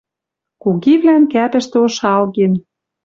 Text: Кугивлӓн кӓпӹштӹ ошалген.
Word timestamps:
Кугивлӓн 0.61 1.23
кӓпӹштӹ 1.33 1.77
ошалген. 1.85 2.53